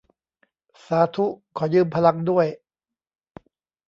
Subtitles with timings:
[0.85, 1.25] สาธุ
[1.57, 2.47] ขอยืมพลังด้วย